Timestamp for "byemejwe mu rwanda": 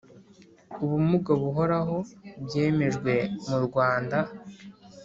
2.45-4.17